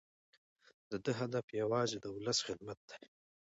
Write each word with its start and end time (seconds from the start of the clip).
د 0.89 0.91
ده 1.03 1.11
هدف 1.21 1.45
یوازې 1.61 1.97
د 2.01 2.05
ولس 2.15 2.39
خدمت 2.47 2.79
دی. 2.89 3.03